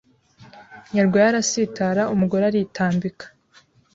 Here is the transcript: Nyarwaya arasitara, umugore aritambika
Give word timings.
Nyarwaya 0.93 1.27
arasitara, 1.31 2.03
umugore 2.13 2.43
aritambika 2.45 3.25